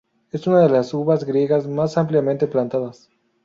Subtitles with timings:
[0.31, 3.11] Es una de las uvas griegas más ampliamente plantadas.